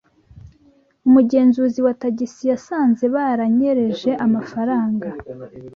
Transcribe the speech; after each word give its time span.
Umugenzuzi 1.07 1.79
wa 1.85 1.93
tagisi 2.01 2.43
yasanze 2.51 3.03
baranyereje 3.15 4.11
amafaranga 4.25 5.07